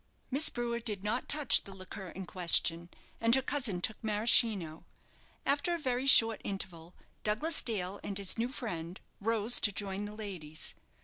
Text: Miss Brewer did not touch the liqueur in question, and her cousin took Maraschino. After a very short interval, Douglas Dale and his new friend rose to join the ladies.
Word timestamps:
Miss 0.31 0.49
Brewer 0.49 0.79
did 0.79 1.03
not 1.03 1.29
touch 1.29 1.61
the 1.63 1.75
liqueur 1.75 2.09
in 2.09 2.25
question, 2.25 2.89
and 3.19 3.35
her 3.35 3.41
cousin 3.43 3.81
took 3.81 4.03
Maraschino. 4.03 4.83
After 5.45 5.75
a 5.75 5.77
very 5.77 6.07
short 6.07 6.41
interval, 6.43 6.95
Douglas 7.23 7.61
Dale 7.61 7.99
and 8.03 8.17
his 8.17 8.35
new 8.35 8.49
friend 8.49 8.99
rose 9.19 9.59
to 9.59 9.71
join 9.71 10.05
the 10.05 10.15
ladies. 10.15 10.73